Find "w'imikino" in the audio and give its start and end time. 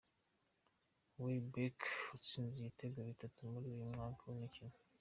4.29-4.75